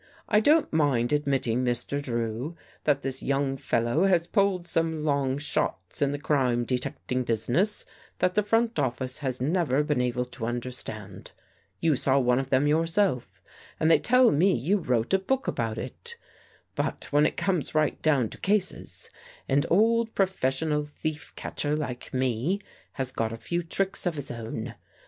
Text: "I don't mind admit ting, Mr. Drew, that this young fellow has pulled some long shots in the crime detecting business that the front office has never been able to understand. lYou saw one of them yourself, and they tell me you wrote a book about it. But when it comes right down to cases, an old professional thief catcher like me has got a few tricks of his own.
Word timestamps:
"I 0.27 0.39
don't 0.39 0.73
mind 0.73 1.13
admit 1.13 1.43
ting, 1.43 1.63
Mr. 1.63 2.01
Drew, 2.01 2.55
that 2.85 3.03
this 3.03 3.21
young 3.21 3.55
fellow 3.55 4.05
has 4.05 4.25
pulled 4.25 4.67
some 4.67 5.05
long 5.05 5.37
shots 5.37 6.01
in 6.01 6.11
the 6.11 6.17
crime 6.17 6.65
detecting 6.65 7.23
business 7.23 7.85
that 8.17 8.33
the 8.33 8.41
front 8.41 8.79
office 8.79 9.19
has 9.19 9.39
never 9.39 9.83
been 9.83 10.01
able 10.01 10.25
to 10.25 10.47
understand. 10.47 11.33
lYou 11.83 11.95
saw 11.95 12.17
one 12.17 12.39
of 12.39 12.49
them 12.49 12.65
yourself, 12.65 13.43
and 13.79 13.91
they 13.91 13.99
tell 13.99 14.31
me 14.31 14.55
you 14.55 14.79
wrote 14.79 15.13
a 15.13 15.19
book 15.19 15.47
about 15.47 15.77
it. 15.77 16.17
But 16.73 17.09
when 17.13 17.27
it 17.27 17.37
comes 17.37 17.75
right 17.75 18.01
down 18.01 18.29
to 18.29 18.39
cases, 18.39 19.11
an 19.47 19.61
old 19.69 20.15
professional 20.15 20.83
thief 20.83 21.31
catcher 21.35 21.75
like 21.77 22.11
me 22.11 22.59
has 22.93 23.11
got 23.11 23.31
a 23.31 23.37
few 23.37 23.61
tricks 23.61 24.07
of 24.07 24.15
his 24.15 24.31
own. 24.31 24.73